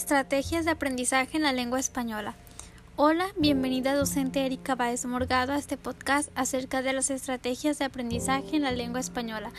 Estrategias 0.00 0.64
de 0.64 0.70
aprendizaje 0.70 1.36
en 1.36 1.42
la 1.42 1.52
lengua 1.52 1.78
española. 1.78 2.34
Hola, 2.96 3.26
bienvenida 3.36 3.94
docente 3.94 4.46
Erika 4.46 4.74
Baez 4.74 5.04
Morgado 5.04 5.52
a 5.52 5.58
este 5.58 5.76
podcast 5.76 6.30
acerca 6.34 6.80
de 6.80 6.94
las 6.94 7.10
estrategias 7.10 7.78
de 7.78 7.84
aprendizaje 7.84 8.56
en 8.56 8.62
la 8.62 8.70
lengua 8.70 9.00
española. 9.00 9.52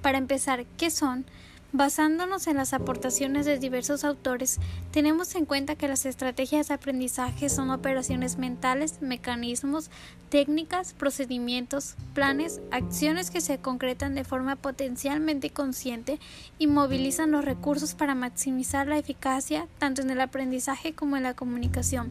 Para 0.00 0.18
empezar, 0.18 0.66
¿qué 0.76 0.90
son? 0.90 1.26
Basándonos 1.72 2.46
en 2.46 2.56
las 2.56 2.72
aportaciones 2.72 3.44
de 3.44 3.58
diversos 3.58 4.02
autores, 4.02 4.58
tenemos 4.90 5.34
en 5.34 5.44
cuenta 5.44 5.76
que 5.76 5.86
las 5.86 6.06
estrategias 6.06 6.68
de 6.68 6.74
aprendizaje 6.74 7.50
son 7.50 7.70
operaciones 7.70 8.38
mentales, 8.38 9.02
mecanismos, 9.02 9.90
técnicas, 10.30 10.94
procedimientos, 10.94 11.96
planes, 12.14 12.62
acciones 12.70 13.30
que 13.30 13.42
se 13.42 13.58
concretan 13.58 14.14
de 14.14 14.24
forma 14.24 14.56
potencialmente 14.56 15.50
consciente 15.50 16.18
y 16.58 16.68
movilizan 16.68 17.32
los 17.32 17.44
recursos 17.44 17.94
para 17.94 18.14
maximizar 18.14 18.86
la 18.86 18.96
eficacia 18.96 19.68
tanto 19.78 20.00
en 20.00 20.08
el 20.08 20.22
aprendizaje 20.22 20.94
como 20.94 21.18
en 21.18 21.24
la 21.24 21.34
comunicación. 21.34 22.10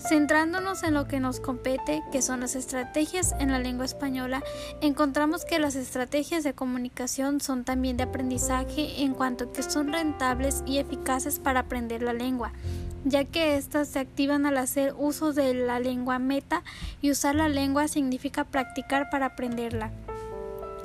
Centrándonos 0.00 0.82
en 0.82 0.94
lo 0.94 1.06
que 1.06 1.20
nos 1.20 1.40
compete, 1.40 2.02
que 2.10 2.22
son 2.22 2.40
las 2.40 2.56
estrategias 2.56 3.34
en 3.38 3.52
la 3.52 3.58
lengua 3.58 3.84
española, 3.84 4.42
encontramos 4.80 5.44
que 5.44 5.58
las 5.58 5.76
estrategias 5.76 6.42
de 6.42 6.54
comunicación 6.54 7.40
son 7.40 7.64
también 7.64 7.98
de 7.98 8.04
aprendizaje 8.04 9.02
en 9.02 9.12
cuanto 9.12 9.52
que 9.52 9.62
son 9.62 9.92
rentables 9.92 10.64
y 10.66 10.78
eficaces 10.78 11.38
para 11.38 11.60
aprender 11.60 12.02
la 12.02 12.14
lengua, 12.14 12.52
ya 13.04 13.24
que 13.24 13.56
éstas 13.56 13.88
se 13.88 13.98
activan 13.98 14.46
al 14.46 14.56
hacer 14.56 14.94
uso 14.96 15.34
de 15.34 15.52
la 15.52 15.78
lengua 15.78 16.18
meta 16.18 16.62
y 17.02 17.10
usar 17.10 17.34
la 17.34 17.50
lengua 17.50 17.86
significa 17.86 18.44
practicar 18.44 19.10
para 19.10 19.26
aprenderla. 19.26 19.92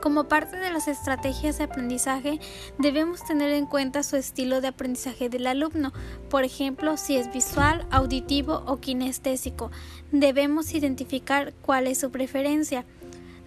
Como 0.06 0.26
parte 0.26 0.58
de 0.58 0.72
las 0.72 0.88
estrategias 0.88 1.58
de 1.58 1.64
aprendizaje, 1.64 2.40
debemos 2.78 3.26
tener 3.26 3.50
en 3.50 3.66
cuenta 3.66 4.04
su 4.04 4.18
estilo 4.18 4.62
de 4.62 4.68
aprendizaje 4.68 5.30
del 5.30 5.48
alumno, 5.48 5.94
por 6.30 6.44
ejemplo, 6.44 6.96
si 6.96 7.16
es 7.16 7.34
visual, 7.34 7.88
auditivo 7.90 8.62
o 8.68 8.80
kinestésico. 8.80 9.72
Debemos 10.12 10.76
identificar 10.76 11.56
cuál 11.64 11.88
es 11.88 11.98
su 11.98 12.12
preferencia. 12.12 12.86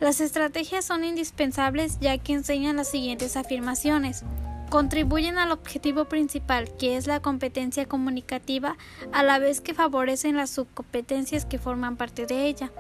Las 0.01 0.21
estrategias 0.21 0.85
son 0.85 1.05
indispensables 1.05 2.01
ya 2.01 2.19
que 2.19 2.33
enseñan 2.33 2.75
las 2.75 2.89
siguientes 2.89 3.37
afirmaciones. 3.37 4.25
Contribuyen 4.69 5.39
al 5.39 5.53
objetivo 5.53 6.07
principal, 6.07 6.77
que 6.77 6.97
es 6.97 7.07
la 7.07 7.21
competencia 7.21 7.87
comunicativa, 7.87 8.77
a 9.13 9.23
la 9.23 9.39
vez 9.39 9.61
que 9.61 9.75
favorecen 9.75 10.37
las 10.37 10.51
subcompetencias 10.51 11.47
que 11.47 11.59
forman 11.59 11.97
parte 11.97 12.27
de 12.27 12.49
ella 12.49 12.73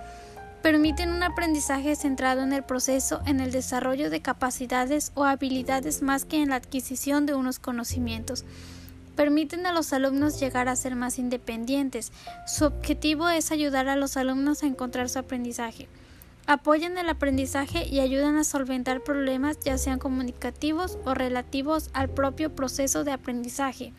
permiten 0.62 1.10
un 1.10 1.22
aprendizaje 1.22 1.96
centrado 1.96 2.42
en 2.42 2.52
el 2.52 2.62
proceso, 2.62 3.20
en 3.26 3.40
el 3.40 3.52
desarrollo 3.52 4.10
de 4.10 4.20
capacidades 4.20 5.12
o 5.14 5.24
habilidades 5.24 6.02
más 6.02 6.24
que 6.24 6.42
en 6.42 6.50
la 6.50 6.56
adquisición 6.56 7.26
de 7.26 7.34
unos 7.34 7.58
conocimientos. 7.58 8.44
Permiten 9.16 9.66
a 9.66 9.72
los 9.72 9.92
alumnos 9.92 10.38
llegar 10.38 10.68
a 10.68 10.76
ser 10.76 10.94
más 10.94 11.18
independientes. 11.18 12.12
Su 12.46 12.66
objetivo 12.66 13.28
es 13.28 13.50
ayudar 13.50 13.88
a 13.88 13.96
los 13.96 14.16
alumnos 14.16 14.62
a 14.62 14.66
encontrar 14.66 15.08
su 15.08 15.18
aprendizaje. 15.18 15.88
Apoyan 16.46 16.96
el 16.98 17.08
aprendizaje 17.08 17.86
y 17.86 18.00
ayudan 18.00 18.36
a 18.36 18.44
solventar 18.44 19.02
problemas 19.02 19.58
ya 19.60 19.76
sean 19.76 19.98
comunicativos 19.98 20.98
o 21.04 21.14
relativos 21.14 21.90
al 21.92 22.08
propio 22.08 22.54
proceso 22.54 23.04
de 23.04 23.12
aprendizaje 23.12 23.92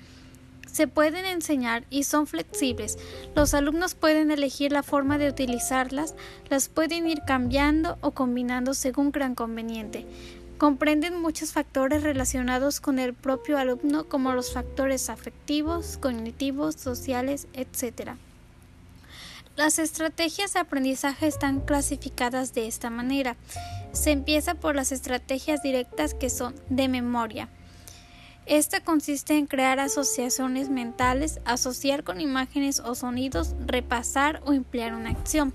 se 0.72 0.88
pueden 0.88 1.26
enseñar 1.26 1.86
y 1.90 2.04
son 2.04 2.28
flexibles. 2.28 2.98
Los 3.36 3.54
alumnos 3.54 3.96
pueden 3.96 4.32
elegir 4.32 4.72
la 4.72 4.84
forma 4.84 5.18
de 5.18 5.30
utilizarlas, 5.30 6.16
las 6.50 6.68
pueden 6.68 7.08
ir 7.08 7.22
cambiando 7.26 7.98
o 8.02 8.12
combinando 8.12 8.74
según 8.74 9.12
crean 9.12 9.36
conveniente. 9.36 10.06
Comprenden 10.58 11.22
muchos 11.22 11.54
factores 11.54 12.04
relacionados 12.04 12.82
con 12.82 13.00
el 13.00 13.14
propio 13.14 13.58
alumno 13.58 14.06
como 14.06 14.34
los 14.34 14.52
factores 14.52 15.10
afectivos, 15.10 15.98
cognitivos, 15.98 16.76
sociales, 16.76 17.48
etc. 17.54 18.12
Las 19.56 19.80
estrategias 19.80 20.54
de 20.54 20.60
aprendizaje 20.60 21.28
están 21.28 21.62
clasificadas 21.62 22.54
de 22.54 22.68
esta 22.68 22.90
manera. 22.90 23.38
Se 23.94 24.12
empieza 24.12 24.56
por 24.56 24.76
las 24.76 24.92
estrategias 24.92 25.62
directas 25.62 26.14
que 26.14 26.30
son 26.30 26.56
de 26.70 26.90
memoria 26.90 27.48
esta 28.50 28.84
consiste 28.84 29.38
en 29.38 29.46
crear 29.46 29.80
asociaciones 29.80 30.70
mentales, 30.70 31.40
asociar 31.46 32.04
con 32.04 32.20
imágenes 32.20 32.80
o 32.80 32.96
sonidos, 32.96 33.56
repasar 33.64 34.42
o 34.44 34.54
emplear 34.54 34.96
una 34.96 35.12
acción. 35.12 35.54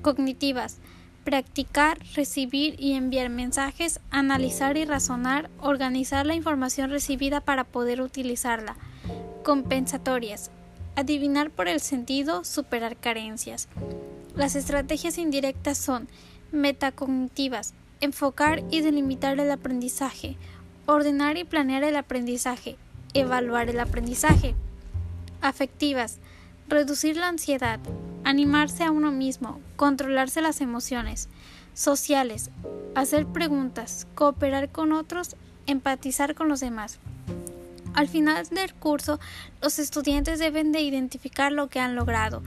Cognitivas. 0.00 0.78
Practicar, 1.24 1.98
recibir 2.14 2.76
y 2.78 2.92
enviar 2.92 3.30
mensajes, 3.30 3.98
analizar 4.10 4.76
y 4.76 4.84
razonar, 4.84 5.50
organizar 5.60 6.24
la 6.24 6.36
información 6.36 6.90
recibida 6.90 7.40
para 7.40 7.64
poder 7.64 8.00
utilizarla. 8.00 8.76
Compensatorias. 9.42 10.52
Adivinar 10.94 11.50
por 11.50 11.66
el 11.66 11.80
sentido, 11.80 12.44
superar 12.44 12.96
carencias. 12.96 13.66
Las 14.36 14.54
estrategias 14.54 15.18
indirectas 15.18 15.78
son 15.78 16.06
metacognitivas, 16.52 17.74
enfocar 18.00 18.62
y 18.70 18.82
delimitar 18.82 19.40
el 19.40 19.50
aprendizaje, 19.50 20.36
Ordenar 20.88 21.36
y 21.36 21.42
planear 21.42 21.82
el 21.82 21.96
aprendizaje. 21.96 22.76
Evaluar 23.12 23.68
el 23.68 23.80
aprendizaje. 23.80 24.54
Afectivas. 25.40 26.20
Reducir 26.68 27.16
la 27.16 27.26
ansiedad. 27.26 27.80
Animarse 28.22 28.84
a 28.84 28.92
uno 28.92 29.10
mismo. 29.10 29.60
Controlarse 29.74 30.40
las 30.40 30.60
emociones. 30.60 31.28
Sociales. 31.74 32.50
Hacer 32.94 33.26
preguntas. 33.26 34.06
Cooperar 34.14 34.70
con 34.70 34.92
otros. 34.92 35.34
Empatizar 35.66 36.36
con 36.36 36.48
los 36.48 36.60
demás. 36.60 37.00
Al 37.94 38.06
final 38.06 38.46
del 38.46 38.72
curso, 38.72 39.18
los 39.60 39.80
estudiantes 39.80 40.38
deben 40.38 40.70
de 40.70 40.82
identificar 40.82 41.50
lo 41.50 41.68
que 41.68 41.80
han 41.80 41.96
logrado. 41.96 42.44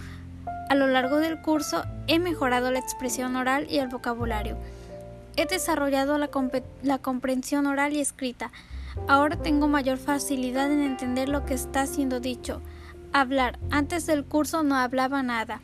A 0.70 0.76
lo 0.76 0.88
largo 0.88 1.18
del 1.18 1.42
curso 1.42 1.84
he 2.08 2.20
mejorado 2.20 2.72
la 2.72 2.80
expresión 2.80 3.36
oral 3.36 3.68
y 3.70 3.80
el 3.80 3.90
vocabulario. 3.90 4.58
He 5.40 5.46
desarrollado 5.46 6.18
la, 6.18 6.98
comprensión 6.98 7.66
oral 7.66 7.94
y 7.94 8.02
escrita. 8.02 8.52
Ahora 9.08 9.38
tengo 9.38 9.70
mayor 9.70 9.98
facilidad 9.98 10.70
en 10.70 10.82
entender 10.82 11.30
lo 11.30 11.46
que 11.46 11.54
está 11.54 11.88
siendo 11.88 12.20
dicho. 12.20 12.62
Hablar. 13.14 13.58
Antes 13.72 14.06
del 14.06 14.26
curso 14.26 14.64
no 14.64 14.76
hablaba 14.76 15.24
nada. 15.24 15.62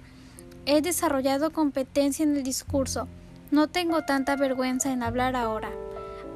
He 0.66 0.82
desarrollado 0.82 1.52
competencia 1.52 2.24
en 2.24 2.38
el 2.38 2.44
discurso. 2.44 3.10
No 3.52 3.68
tengo 3.68 4.06
tanta 4.06 4.38
vergüenza 4.38 4.94
en 4.94 5.04
hablar 5.04 5.36
ahora. 5.36 5.72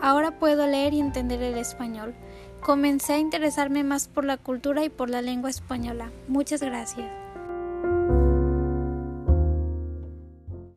Ahora 0.02 0.38
puedo 0.38 0.68
leer 0.68 0.94
y 0.94 1.00
entender 1.00 1.42
el 1.42 1.58
español. 1.58 2.16
Comencé 2.60 3.14
a 3.14 3.20
interesarme 3.20 3.86
más 3.86 4.10
por 4.10 4.26
la 4.26 4.36
cultura 4.36 4.84
y 4.84 4.90
por 4.90 5.10
la 5.10 5.22
lengua 5.22 5.50
española. 5.50 6.12
Muchas 6.28 6.62
gracias. 6.62 7.10